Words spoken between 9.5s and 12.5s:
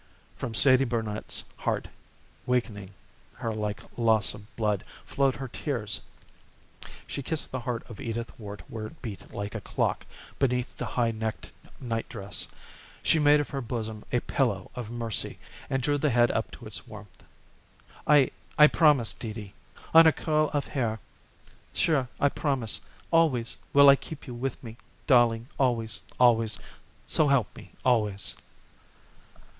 a clock beneath the high necked nightdress;